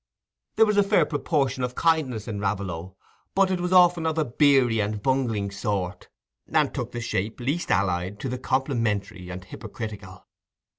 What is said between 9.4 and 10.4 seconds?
hypocritical.